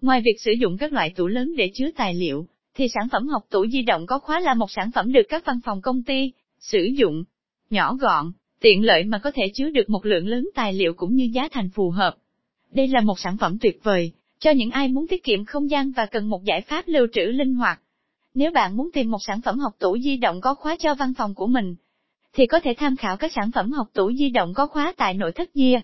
Ngoài 0.00 0.20
việc 0.24 0.40
sử 0.40 0.52
dụng 0.52 0.76
các 0.78 0.92
loại 0.92 1.10
tủ 1.16 1.26
lớn 1.26 1.56
để 1.56 1.70
chứa 1.74 1.90
tài 1.96 2.14
liệu, 2.14 2.46
thì 2.74 2.88
sản 2.88 3.08
phẩm 3.12 3.28
học 3.28 3.46
tủ 3.50 3.66
di 3.66 3.82
động 3.82 4.06
có 4.06 4.18
khóa 4.18 4.40
là 4.40 4.54
một 4.54 4.70
sản 4.70 4.90
phẩm 4.94 5.12
được 5.12 5.22
các 5.28 5.44
văn 5.46 5.60
phòng 5.64 5.80
công 5.82 6.02
ty 6.02 6.32
sử 6.60 6.84
dụng. 6.84 7.24
Nhỏ 7.70 7.94
gọn, 7.94 8.32
tiện 8.60 8.84
lợi 8.84 9.04
mà 9.04 9.18
có 9.18 9.30
thể 9.30 9.42
chứa 9.54 9.70
được 9.70 9.90
một 9.90 10.06
lượng 10.06 10.26
lớn 10.26 10.48
tài 10.54 10.72
liệu 10.72 10.94
cũng 10.94 11.14
như 11.14 11.30
giá 11.32 11.48
thành 11.52 11.70
phù 11.74 11.90
hợp. 11.90 12.16
Đây 12.72 12.88
là 12.88 13.00
một 13.00 13.18
sản 13.18 13.36
phẩm 13.36 13.58
tuyệt 13.60 13.80
vời, 13.82 14.12
cho 14.38 14.50
những 14.50 14.70
ai 14.70 14.88
muốn 14.88 15.06
tiết 15.08 15.24
kiệm 15.24 15.44
không 15.44 15.70
gian 15.70 15.92
và 15.92 16.06
cần 16.06 16.28
một 16.28 16.44
giải 16.44 16.60
pháp 16.60 16.88
lưu 16.88 17.06
trữ 17.12 17.22
linh 17.22 17.54
hoạt. 17.54 17.80
Nếu 18.34 18.50
bạn 18.50 18.76
muốn 18.76 18.90
tìm 18.92 19.10
một 19.10 19.18
sản 19.26 19.40
phẩm 19.40 19.58
học 19.58 19.72
tủ 19.78 19.98
di 19.98 20.16
động 20.16 20.40
có 20.40 20.54
khóa 20.54 20.76
cho 20.78 20.94
văn 20.94 21.14
phòng 21.14 21.34
của 21.34 21.46
mình, 21.46 21.76
thì 22.32 22.46
có 22.46 22.60
thể 22.60 22.74
tham 22.78 22.96
khảo 22.96 23.16
các 23.16 23.32
sản 23.32 23.50
phẩm 23.54 23.72
học 23.72 23.86
tủ 23.92 24.12
di 24.12 24.30
động 24.30 24.54
có 24.54 24.66
khóa 24.66 24.94
tại 24.96 25.14
nội 25.14 25.32
thất 25.32 25.54
Gia. 25.54 25.80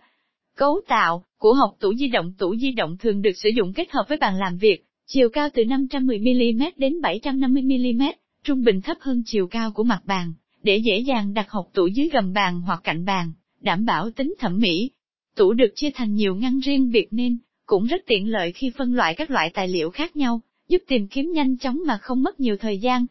Cấu 0.56 0.80
tạo 0.88 1.24
của 1.38 1.54
học 1.54 1.76
tủ 1.80 1.94
di 1.94 2.08
động 2.08 2.32
Tủ 2.38 2.56
di 2.56 2.72
động 2.72 2.96
thường 2.96 3.22
được 3.22 3.32
sử 3.42 3.48
dụng 3.56 3.72
kết 3.72 3.90
hợp 3.90 4.04
với 4.08 4.18
bàn 4.18 4.36
làm 4.38 4.56
việc, 4.56 4.84
chiều 5.06 5.28
cao 5.28 5.48
từ 5.54 5.62
510mm 5.62 6.70
đến 6.76 6.92
750mm, 7.02 8.12
trung 8.44 8.64
bình 8.64 8.80
thấp 8.80 8.96
hơn 9.00 9.22
chiều 9.26 9.46
cao 9.46 9.70
của 9.72 9.84
mặt 9.84 10.00
bàn, 10.04 10.32
để 10.62 10.76
dễ 10.76 10.98
dàng 10.98 11.34
đặt 11.34 11.50
học 11.50 11.68
tủ 11.72 11.86
dưới 11.86 12.08
gầm 12.12 12.32
bàn 12.32 12.60
hoặc 12.60 12.80
cạnh 12.84 13.04
bàn, 13.04 13.32
đảm 13.60 13.84
bảo 13.84 14.10
tính 14.10 14.34
thẩm 14.38 14.58
mỹ. 14.58 14.90
Tủ 15.36 15.52
được 15.52 15.72
chia 15.74 15.90
thành 15.94 16.14
nhiều 16.14 16.34
ngăn 16.34 16.58
riêng 16.58 16.90
biệt 16.90 17.08
nên, 17.10 17.38
cũng 17.66 17.86
rất 17.86 18.02
tiện 18.06 18.30
lợi 18.30 18.52
khi 18.52 18.70
phân 18.76 18.94
loại 18.94 19.14
các 19.14 19.30
loại 19.30 19.50
tài 19.54 19.68
liệu 19.68 19.90
khác 19.90 20.16
nhau, 20.16 20.40
giúp 20.68 20.82
tìm 20.88 21.08
kiếm 21.08 21.32
nhanh 21.32 21.58
chóng 21.58 21.78
mà 21.86 21.98
không 22.02 22.22
mất 22.22 22.40
nhiều 22.40 22.56
thời 22.56 22.78
gian. 22.78 23.06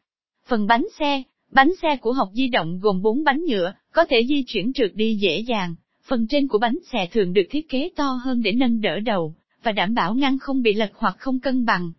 Phần 0.47 0.67
bánh 0.67 0.85
xe, 0.99 1.23
bánh 1.51 1.71
xe 1.81 1.97
của 2.01 2.13
học 2.13 2.29
di 2.33 2.47
động 2.47 2.79
gồm 2.79 3.01
4 3.01 3.23
bánh 3.23 3.43
nhựa, 3.47 3.73
có 3.91 4.05
thể 4.05 4.25
di 4.29 4.43
chuyển 4.47 4.73
trượt 4.73 4.91
đi 4.95 5.15
dễ 5.15 5.39
dàng. 5.39 5.75
Phần 6.07 6.27
trên 6.27 6.47
của 6.47 6.57
bánh 6.57 6.77
xe 6.91 7.07
thường 7.11 7.33
được 7.33 7.43
thiết 7.49 7.69
kế 7.69 7.89
to 7.95 8.19
hơn 8.23 8.41
để 8.41 8.51
nâng 8.51 8.81
đỡ 8.81 8.99
đầu, 8.99 9.35
và 9.63 9.71
đảm 9.71 9.93
bảo 9.93 10.15
ngăn 10.15 10.39
không 10.39 10.61
bị 10.61 10.73
lật 10.73 10.91
hoặc 10.95 11.15
không 11.19 11.39
cân 11.39 11.65
bằng. 11.65 11.91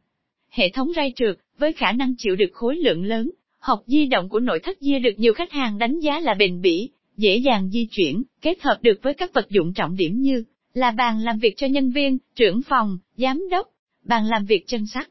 Hệ 0.51 0.71
thống 0.71 0.89
ray 0.97 1.13
trượt, 1.17 1.39
với 1.59 1.73
khả 1.73 1.93
năng 1.93 2.15
chịu 2.19 2.37
được 2.37 2.51
khối 2.53 2.77
lượng 2.77 3.05
lớn, 3.05 3.31
học 3.59 3.83
di 3.87 4.07
động 4.07 4.29
của 4.29 4.41
nội 4.41 4.61
thất 4.63 4.81
Gia 4.81 4.99
được 4.99 5.15
nhiều 5.17 5.35
khách 5.35 5.53
hàng 5.53 5.79
đánh 5.79 6.01
giá 6.01 6.21
là 6.21 6.35
bền 6.35 6.61
bỉ, 6.61 6.91
dễ 7.17 7.37
dàng 7.37 7.71
di 7.71 7.89
chuyển, 7.91 8.23
kết 8.41 8.63
hợp 8.63 8.79
được 8.83 8.99
với 9.03 9.15
các 9.15 9.35
vật 9.35 9.51
dụng 9.51 9.73
trọng 9.73 9.97
điểm 9.97 10.21
như 10.21 10.45
là 10.75 10.91
bàn 10.91 11.21
làm 11.21 11.39
việc 11.39 11.55
cho 11.57 11.67
nhân 11.67 11.91
viên, 11.91 12.19
trưởng 12.35 12.63
phòng, 12.63 12.99
giám 13.17 13.49
đốc, 13.51 13.69
bàn 14.05 14.27
làm 14.27 14.45
việc 14.45 14.65
chân 14.67 14.87
sắt. 14.87 15.09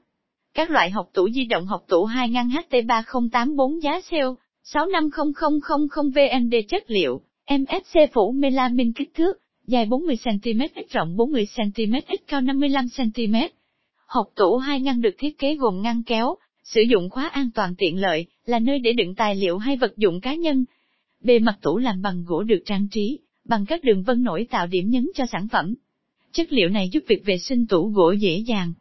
Các 0.53 0.71
loại 0.71 0.89
học 0.89 1.09
tủ 1.13 1.29
di 1.29 1.45
động 1.45 1.65
học 1.65 1.85
tủ 1.87 2.05
2 2.05 2.29
ngăn 2.29 2.49
HT3084 2.49 3.79
giá 3.79 4.01
sale, 4.01 4.23
65000 4.63 6.09
VND 6.13 6.55
chất 6.69 6.83
liệu, 6.87 7.21
MFC 7.47 8.07
phủ 8.13 8.31
melamin 8.31 8.93
kích 8.93 9.11
thước, 9.13 9.37
dài 9.67 9.85
40cm 9.85 10.67
x 10.67 10.93
rộng 10.93 11.17
40cm 11.17 12.01
x 12.01 12.21
cao 12.27 12.41
55cm. 12.41 13.49
Học 14.05 14.27
tủ 14.35 14.57
hai 14.57 14.81
ngăn 14.81 15.01
được 15.01 15.15
thiết 15.17 15.37
kế 15.37 15.55
gồm 15.55 15.81
ngăn 15.81 16.03
kéo, 16.03 16.35
sử 16.63 16.81
dụng 16.81 17.09
khóa 17.09 17.27
an 17.27 17.49
toàn 17.55 17.75
tiện 17.77 18.01
lợi, 18.01 18.25
là 18.45 18.59
nơi 18.59 18.79
để 18.79 18.93
đựng 18.93 19.15
tài 19.15 19.35
liệu 19.35 19.57
hay 19.57 19.77
vật 19.77 19.97
dụng 19.97 20.21
cá 20.21 20.35
nhân. 20.35 20.65
Bề 21.21 21.39
mặt 21.39 21.59
tủ 21.61 21.77
làm 21.77 22.01
bằng 22.01 22.23
gỗ 22.27 22.43
được 22.43 22.63
trang 22.65 22.87
trí, 22.91 23.19
bằng 23.45 23.65
các 23.65 23.83
đường 23.83 24.03
vân 24.03 24.23
nổi 24.23 24.47
tạo 24.49 24.67
điểm 24.67 24.89
nhấn 24.89 25.07
cho 25.15 25.25
sản 25.31 25.47
phẩm. 25.51 25.73
Chất 26.31 26.53
liệu 26.53 26.69
này 26.69 26.89
giúp 26.91 27.03
việc 27.07 27.25
vệ 27.25 27.37
sinh 27.37 27.67
tủ 27.67 27.89
gỗ 27.89 28.11
dễ 28.11 28.37
dàng. 28.37 28.73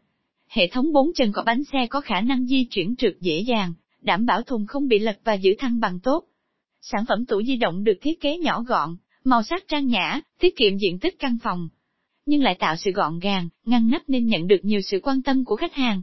Hệ 0.49 0.69
thống 0.69 0.93
bốn 0.93 1.13
chân 1.15 1.33
có 1.33 1.43
bánh 1.47 1.65
xe 1.65 1.87
có 1.87 2.01
khả 2.01 2.21
năng 2.21 2.47
di 2.47 2.65
chuyển 2.65 2.97
trượt 2.97 3.17
dễ 3.21 3.41
dàng, 3.41 3.73
đảm 4.01 4.27
bảo 4.27 4.43
thùng 4.43 4.67
không 4.67 4.89
bị 4.89 4.99
lật 4.99 5.19
và 5.25 5.35
giữ 5.35 5.55
thăng 5.59 5.81
bằng 5.81 6.01
tốt. 6.01 6.25
Sản 6.85 7.05
phẩm 7.09 7.27
tủ 7.27 7.43
di 7.43 7.57
động 7.57 7.85
được 7.85 7.99
thiết 8.01 8.21
kế 8.21 8.39
nhỏ 8.39 8.63
gọn, 8.63 8.97
màu 9.25 9.43
sắc 9.43 9.69
trang 9.69 9.87
nhã, 9.87 10.21
tiết 10.41 10.57
kiệm 10.57 10.77
diện 10.79 10.99
tích 10.99 11.19
căn 11.19 11.39
phòng, 11.43 11.69
nhưng 12.27 12.43
lại 12.43 12.55
tạo 12.55 12.77
sự 12.77 12.91
gọn 12.91 13.19
gàng, 13.19 13.49
ngăn 13.65 13.91
nắp 13.91 14.03
nên 14.09 14.27
nhận 14.27 14.47
được 14.47 14.61
nhiều 14.63 14.81
sự 14.81 15.01
quan 15.03 15.23
tâm 15.23 15.45
của 15.45 15.57
khách 15.57 15.75
hàng. 15.75 16.03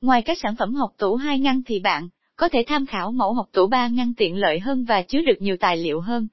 Ngoài 0.00 0.22
các 0.22 0.38
sản 0.42 0.56
phẩm 0.56 0.74
học 0.74 0.94
tủ 0.98 1.14
hai 1.14 1.38
ngăn 1.38 1.62
thì 1.66 1.78
bạn 1.78 2.08
có 2.36 2.48
thể 2.48 2.64
tham 2.66 2.86
khảo 2.86 3.12
mẫu 3.12 3.34
học 3.34 3.48
tủ 3.52 3.66
ba 3.66 3.88
ngăn 3.88 4.14
tiện 4.14 4.36
lợi 4.36 4.60
hơn 4.60 4.84
và 4.84 5.02
chứa 5.02 5.20
được 5.26 5.36
nhiều 5.42 5.56
tài 5.60 5.76
liệu 5.76 6.00
hơn. 6.00 6.28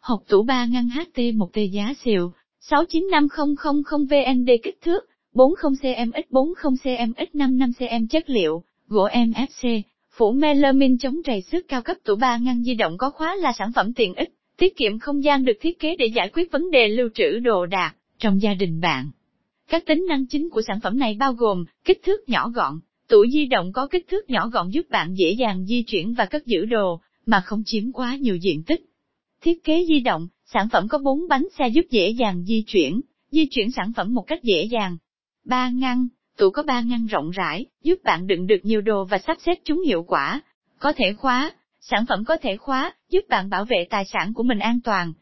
Học 0.00 0.22
tủ 0.28 0.42
3 0.42 0.64
ngăn 0.64 0.88
HT1T 0.88 1.70
giá 1.70 1.94
xìu, 2.04 2.32
695000 2.60 4.06
VND 4.06 4.50
kích 4.62 4.78
thước, 4.82 5.00
40cm 5.34 6.10
40cm 6.30 7.12
55cm 7.32 8.06
chất 8.10 8.30
liệu, 8.30 8.64
gỗ 8.88 9.08
MFC, 9.08 9.82
phủ 10.22 10.32
melamin 10.32 10.98
chống 10.98 11.22
trầy 11.24 11.42
xước 11.42 11.68
cao 11.68 11.82
cấp 11.82 11.96
tủ 12.04 12.16
ba 12.16 12.36
ngăn 12.36 12.62
di 12.62 12.74
động 12.74 12.98
có 12.98 13.10
khóa 13.10 13.36
là 13.36 13.52
sản 13.58 13.72
phẩm 13.74 13.94
tiện 13.94 14.14
ích, 14.14 14.30
tiết 14.56 14.76
kiệm 14.76 14.98
không 14.98 15.24
gian 15.24 15.44
được 15.44 15.52
thiết 15.60 15.78
kế 15.78 15.96
để 15.96 16.06
giải 16.06 16.30
quyết 16.34 16.52
vấn 16.52 16.70
đề 16.70 16.88
lưu 16.88 17.08
trữ 17.14 17.38
đồ 17.38 17.66
đạc 17.66 17.94
trong 18.18 18.42
gia 18.42 18.54
đình 18.54 18.80
bạn. 18.80 19.10
Các 19.68 19.86
tính 19.86 20.06
năng 20.08 20.26
chính 20.26 20.50
của 20.50 20.62
sản 20.66 20.80
phẩm 20.82 20.98
này 20.98 21.16
bao 21.18 21.32
gồm 21.32 21.64
kích 21.84 22.00
thước 22.02 22.28
nhỏ 22.28 22.48
gọn, 22.48 22.80
tủ 23.08 23.26
di 23.32 23.46
động 23.46 23.72
có 23.72 23.86
kích 23.86 24.08
thước 24.08 24.30
nhỏ 24.30 24.48
gọn 24.48 24.70
giúp 24.70 24.86
bạn 24.90 25.14
dễ 25.14 25.30
dàng 25.30 25.66
di 25.66 25.82
chuyển 25.82 26.14
và 26.14 26.24
cất 26.24 26.46
giữ 26.46 26.64
đồ, 26.64 27.00
mà 27.26 27.40
không 27.40 27.62
chiếm 27.66 27.92
quá 27.92 28.16
nhiều 28.16 28.36
diện 28.36 28.62
tích. 28.62 28.80
Thiết 29.40 29.64
kế 29.64 29.84
di 29.88 30.00
động, 30.00 30.28
sản 30.44 30.68
phẩm 30.72 30.88
có 30.88 30.98
4 30.98 31.28
bánh 31.28 31.46
xe 31.58 31.68
giúp 31.68 31.84
dễ 31.90 32.10
dàng 32.10 32.44
di 32.44 32.64
chuyển, 32.66 33.00
di 33.30 33.46
chuyển 33.50 33.70
sản 33.70 33.92
phẩm 33.96 34.14
một 34.14 34.22
cách 34.26 34.42
dễ 34.42 34.64
dàng. 34.64 34.96
3 35.44 35.70
ngăn, 35.70 36.08
tủ 36.36 36.50
có 36.50 36.62
ba 36.62 36.80
ngăn 36.80 37.06
rộng 37.06 37.30
rãi, 37.30 37.66
giúp 37.82 37.98
bạn 38.04 38.26
đựng 38.26 38.46
được 38.46 38.60
nhiều 38.62 38.80
đồ 38.80 39.04
và 39.04 39.18
sắp 39.18 39.36
xếp 39.46 39.54
chúng 39.64 39.82
hiệu 39.86 40.02
quả. 40.02 40.40
Có 40.78 40.92
thể 40.96 41.12
khóa, 41.12 41.52
sản 41.80 42.04
phẩm 42.08 42.24
có 42.24 42.36
thể 42.36 42.56
khóa, 42.56 42.94
giúp 43.10 43.20
bạn 43.28 43.50
bảo 43.50 43.64
vệ 43.64 43.86
tài 43.90 44.04
sản 44.04 44.34
của 44.34 44.42
mình 44.42 44.58
an 44.58 44.80
toàn. 44.84 45.12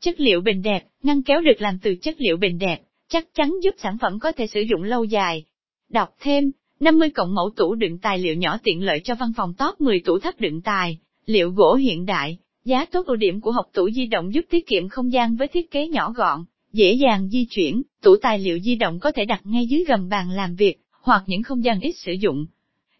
Chất 0.00 0.20
liệu 0.20 0.40
bình 0.40 0.62
đẹp, 0.62 0.84
ngăn 1.02 1.22
kéo 1.22 1.40
được 1.40 1.60
làm 1.60 1.78
từ 1.82 1.94
chất 1.94 2.16
liệu 2.18 2.36
bình 2.36 2.58
đẹp, 2.58 2.78
chắc 3.08 3.34
chắn 3.34 3.54
giúp 3.62 3.74
sản 3.78 3.96
phẩm 4.00 4.18
có 4.18 4.32
thể 4.32 4.46
sử 4.46 4.60
dụng 4.60 4.82
lâu 4.82 5.04
dài. 5.04 5.44
Đọc 5.88 6.14
thêm, 6.20 6.50
50 6.80 7.10
cộng 7.10 7.34
mẫu 7.34 7.50
tủ 7.56 7.74
đựng 7.74 7.98
tài 7.98 8.18
liệu 8.18 8.34
nhỏ 8.34 8.58
tiện 8.62 8.84
lợi 8.84 9.00
cho 9.04 9.14
văn 9.14 9.32
phòng 9.36 9.54
top 9.58 9.80
10 9.80 10.00
tủ 10.00 10.18
thấp 10.18 10.34
đựng 10.38 10.60
tài, 10.60 10.98
liệu 11.26 11.50
gỗ 11.50 11.74
hiện 11.74 12.06
đại, 12.06 12.38
Giá 12.64 12.84
tốt 12.84 13.06
ưu 13.06 13.16
điểm 13.16 13.40
của 13.40 13.50
học 13.50 13.66
tủ 13.72 13.90
di 13.90 14.06
động 14.06 14.34
giúp 14.34 14.44
tiết 14.50 14.66
kiệm 14.66 14.88
không 14.88 15.12
gian 15.12 15.36
với 15.36 15.48
thiết 15.48 15.70
kế 15.70 15.88
nhỏ 15.88 16.12
gọn, 16.12 16.44
dễ 16.72 16.92
dàng 16.92 17.28
di 17.28 17.46
chuyển, 17.50 17.82
tủ 18.02 18.16
tài 18.16 18.38
liệu 18.38 18.58
di 18.58 18.74
động 18.74 18.98
có 19.00 19.12
thể 19.12 19.24
đặt 19.24 19.40
ngay 19.44 19.66
dưới 19.66 19.84
gầm 19.88 20.08
bàn 20.08 20.30
làm 20.30 20.54
việc, 20.54 20.80
hoặc 21.02 21.22
những 21.26 21.42
không 21.42 21.64
gian 21.64 21.80
ít 21.80 21.92
sử 21.92 22.12
dụng. 22.12 22.46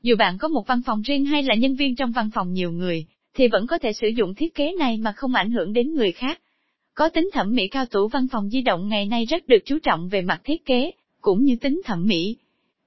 Dù 0.02 0.16
bạn 0.16 0.38
có 0.38 0.48
một 0.48 0.66
văn 0.66 0.80
phòng 0.86 1.02
riêng 1.02 1.24
hay 1.24 1.42
là 1.42 1.54
nhân 1.54 1.74
viên 1.74 1.96
trong 1.96 2.12
văn 2.12 2.30
phòng 2.34 2.52
nhiều 2.52 2.72
người, 2.72 3.06
thì 3.34 3.48
vẫn 3.48 3.66
có 3.66 3.78
thể 3.78 3.92
sử 3.92 4.08
dụng 4.08 4.34
thiết 4.34 4.54
kế 4.54 4.72
này 4.78 4.96
mà 4.96 5.12
không 5.12 5.34
ảnh 5.34 5.50
hưởng 5.50 5.72
đến 5.72 5.94
người 5.94 6.12
khác. 6.12 6.40
Có 6.94 7.08
tính 7.08 7.30
thẩm 7.32 7.54
mỹ 7.54 7.68
cao 7.68 7.86
tủ 7.86 8.08
văn 8.08 8.26
phòng 8.32 8.50
di 8.50 8.62
động 8.62 8.88
ngày 8.88 9.06
nay 9.06 9.24
rất 9.24 9.46
được 9.46 9.62
chú 9.64 9.78
trọng 9.78 10.08
về 10.08 10.22
mặt 10.22 10.40
thiết 10.44 10.64
kế, 10.64 10.90
cũng 11.20 11.44
như 11.44 11.56
tính 11.56 11.80
thẩm 11.84 12.06
mỹ. 12.06 12.36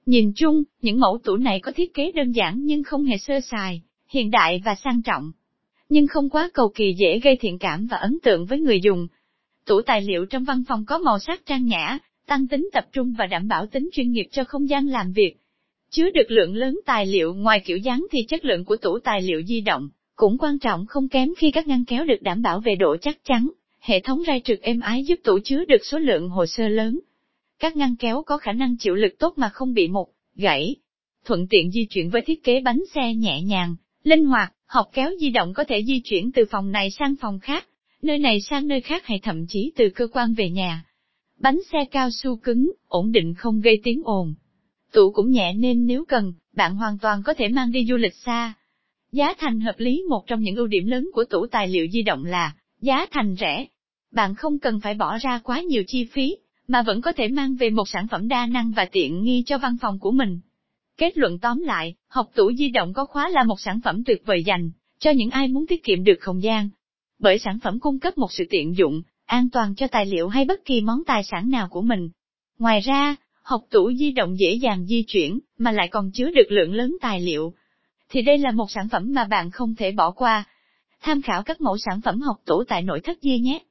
Nhìn 0.06 0.32
chung, 0.36 0.62
những 0.82 1.00
mẫu 1.00 1.18
tủ 1.24 1.36
này 1.36 1.60
có 1.60 1.72
thiết 1.72 1.94
kế 1.94 2.12
đơn 2.12 2.32
giản 2.32 2.64
nhưng 2.64 2.82
không 2.82 3.04
hề 3.04 3.18
sơ 3.18 3.40
sài, 3.40 3.82
hiện 4.08 4.30
đại 4.30 4.62
và 4.64 4.74
sang 4.74 5.02
trọng 5.02 5.32
nhưng 5.88 6.06
không 6.06 6.30
quá 6.30 6.50
cầu 6.54 6.72
kỳ 6.74 6.94
dễ 6.98 7.18
gây 7.18 7.36
thiện 7.40 7.58
cảm 7.58 7.86
và 7.86 7.96
ấn 7.96 8.18
tượng 8.22 8.46
với 8.46 8.60
người 8.60 8.80
dùng. 8.80 9.06
Tủ 9.66 9.82
tài 9.82 10.02
liệu 10.02 10.26
trong 10.26 10.44
văn 10.44 10.62
phòng 10.68 10.84
có 10.84 10.98
màu 10.98 11.18
sắc 11.18 11.46
trang 11.46 11.66
nhã, 11.66 11.98
tăng 12.26 12.48
tính 12.48 12.68
tập 12.72 12.86
trung 12.92 13.14
và 13.18 13.26
đảm 13.26 13.48
bảo 13.48 13.66
tính 13.66 13.88
chuyên 13.92 14.10
nghiệp 14.10 14.26
cho 14.32 14.44
không 14.44 14.68
gian 14.68 14.86
làm 14.88 15.12
việc. 15.12 15.36
Chứa 15.90 16.10
được 16.10 16.30
lượng 16.30 16.54
lớn 16.54 16.80
tài 16.86 17.06
liệu 17.06 17.34
ngoài 17.34 17.62
kiểu 17.64 17.76
dáng 17.76 18.06
thì 18.10 18.24
chất 18.28 18.44
lượng 18.44 18.64
của 18.64 18.76
tủ 18.76 18.98
tài 18.98 19.22
liệu 19.22 19.42
di 19.42 19.60
động 19.60 19.88
cũng 20.16 20.38
quan 20.38 20.58
trọng 20.58 20.86
không 20.86 21.08
kém 21.08 21.34
khi 21.38 21.50
các 21.50 21.66
ngăn 21.66 21.84
kéo 21.84 22.04
được 22.04 22.22
đảm 22.22 22.42
bảo 22.42 22.60
về 22.60 22.74
độ 22.74 22.96
chắc 22.96 23.24
chắn. 23.24 23.48
Hệ 23.80 24.00
thống 24.00 24.22
ray 24.26 24.40
trượt 24.44 24.60
êm 24.60 24.80
ái 24.80 25.04
giúp 25.04 25.18
tủ 25.24 25.38
chứa 25.44 25.64
được 25.64 25.84
số 25.84 25.98
lượng 25.98 26.28
hồ 26.28 26.46
sơ 26.46 26.68
lớn. 26.68 27.00
Các 27.58 27.76
ngăn 27.76 27.96
kéo 27.96 28.22
có 28.22 28.38
khả 28.38 28.52
năng 28.52 28.76
chịu 28.76 28.94
lực 28.94 29.18
tốt 29.18 29.34
mà 29.36 29.48
không 29.48 29.74
bị 29.74 29.88
mục, 29.88 30.10
gãy. 30.34 30.76
Thuận 31.24 31.46
tiện 31.50 31.70
di 31.70 31.86
chuyển 31.90 32.10
với 32.10 32.22
thiết 32.22 32.44
kế 32.44 32.60
bánh 32.60 32.82
xe 32.94 33.14
nhẹ 33.14 33.42
nhàng, 33.42 33.76
linh 34.04 34.24
hoạt, 34.24 34.52
Học 34.66 34.86
kéo 34.92 35.10
di 35.20 35.30
động 35.30 35.54
có 35.54 35.64
thể 35.64 35.84
di 35.84 36.00
chuyển 36.04 36.32
từ 36.32 36.44
phòng 36.50 36.72
này 36.72 36.90
sang 36.90 37.14
phòng 37.20 37.38
khác, 37.40 37.66
nơi 38.06 38.18
này 38.18 38.40
sang 38.40 38.68
nơi 38.68 38.80
khác 38.80 39.06
hay 39.06 39.18
thậm 39.22 39.46
chí 39.48 39.72
từ 39.76 39.88
cơ 39.94 40.06
quan 40.12 40.34
về 40.34 40.50
nhà. 40.50 40.84
Bánh 41.38 41.58
xe 41.72 41.84
cao 41.90 42.08
su 42.10 42.36
cứng, 42.36 42.72
ổn 42.88 43.12
định 43.12 43.34
không 43.34 43.60
gây 43.60 43.80
tiếng 43.84 44.02
ồn. 44.04 44.34
Tủ 44.92 45.10
cũng 45.12 45.30
nhẹ 45.30 45.52
nên 45.52 45.86
nếu 45.86 46.04
cần, 46.08 46.32
bạn 46.52 46.76
hoàn 46.76 46.98
toàn 46.98 47.22
có 47.22 47.34
thể 47.34 47.48
mang 47.48 47.72
đi 47.72 47.86
du 47.88 47.96
lịch 47.96 48.14
xa. 48.14 48.54
Giá 49.12 49.34
thành 49.38 49.60
hợp 49.60 49.74
lý 49.78 50.02
một 50.08 50.26
trong 50.26 50.40
những 50.40 50.56
ưu 50.56 50.66
điểm 50.66 50.86
lớn 50.86 51.10
của 51.12 51.24
tủ 51.24 51.46
tài 51.46 51.68
liệu 51.68 51.86
di 51.92 52.02
động 52.02 52.24
là, 52.24 52.54
giá 52.80 53.06
thành 53.10 53.36
rẻ. 53.40 53.66
Bạn 54.12 54.34
không 54.34 54.58
cần 54.58 54.80
phải 54.80 54.94
bỏ 54.94 55.18
ra 55.18 55.38
quá 55.38 55.60
nhiều 55.60 55.82
chi 55.86 56.04
phí, 56.04 56.36
mà 56.68 56.82
vẫn 56.82 57.00
có 57.00 57.12
thể 57.12 57.28
mang 57.28 57.56
về 57.56 57.70
một 57.70 57.88
sản 57.88 58.06
phẩm 58.10 58.28
đa 58.28 58.46
năng 58.46 58.72
và 58.72 58.84
tiện 58.84 59.22
nghi 59.22 59.42
cho 59.46 59.58
văn 59.58 59.76
phòng 59.80 59.98
của 59.98 60.10
mình. 60.10 60.40
Kết 60.98 61.18
luận 61.18 61.38
tóm 61.38 61.62
lại, 61.62 61.94
học 62.08 62.30
tủ 62.34 62.52
di 62.52 62.68
động 62.68 62.92
có 62.92 63.04
khóa 63.04 63.28
là 63.28 63.44
một 63.44 63.60
sản 63.60 63.80
phẩm 63.84 64.04
tuyệt 64.04 64.22
vời 64.26 64.44
dành 64.44 64.70
cho 64.98 65.10
những 65.10 65.30
ai 65.30 65.48
muốn 65.48 65.66
tiết 65.66 65.84
kiệm 65.84 66.04
được 66.04 66.16
không 66.20 66.42
gian. 66.42 66.68
Bởi 67.18 67.38
sản 67.38 67.58
phẩm 67.62 67.80
cung 67.80 67.98
cấp 67.98 68.18
một 68.18 68.32
sự 68.32 68.44
tiện 68.50 68.76
dụng, 68.76 69.02
an 69.26 69.50
toàn 69.50 69.74
cho 69.74 69.86
tài 69.88 70.06
liệu 70.06 70.28
hay 70.28 70.44
bất 70.44 70.64
kỳ 70.64 70.80
món 70.80 71.02
tài 71.06 71.22
sản 71.24 71.50
nào 71.50 71.68
của 71.70 71.82
mình. 71.82 72.10
Ngoài 72.58 72.80
ra, 72.80 73.16
học 73.42 73.60
tủ 73.70 73.92
di 73.92 74.12
động 74.12 74.38
dễ 74.38 74.52
dàng 74.52 74.86
di 74.86 75.04
chuyển, 75.06 75.38
mà 75.58 75.72
lại 75.72 75.88
còn 75.88 76.10
chứa 76.14 76.30
được 76.30 76.46
lượng 76.48 76.74
lớn 76.74 76.96
tài 77.00 77.20
liệu. 77.20 77.54
Thì 78.08 78.22
đây 78.22 78.38
là 78.38 78.50
một 78.50 78.70
sản 78.70 78.88
phẩm 78.88 79.12
mà 79.14 79.24
bạn 79.24 79.50
không 79.50 79.74
thể 79.74 79.92
bỏ 79.92 80.10
qua. 80.10 80.44
Tham 81.02 81.22
khảo 81.22 81.42
các 81.42 81.60
mẫu 81.60 81.78
sản 81.78 82.00
phẩm 82.00 82.20
học 82.20 82.36
tủ 82.44 82.64
tại 82.68 82.82
nội 82.82 83.00
thất 83.00 83.18
Di 83.22 83.38
nhé. 83.38 83.58